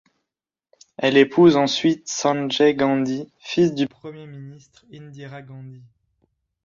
Elle 0.97 1.15
épouse 1.15 1.55
ensuite 1.57 2.07
Sanjay 2.07 2.73
Gandhi, 2.73 3.29
fils 3.37 3.71
du 3.75 3.87
Premier 3.87 4.25
ministre 4.25 4.83
Indira 4.91 5.43
Gandhi. 5.43 5.83